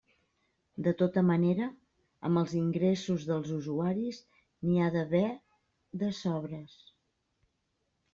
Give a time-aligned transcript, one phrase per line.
[0.85, 1.65] De tota manera,
[2.29, 5.21] amb els ingressos dels usuaris n'hi ha d'haver
[6.05, 6.75] de sobres.